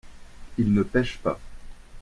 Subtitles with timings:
[0.57, 1.39] il ne pêche pas.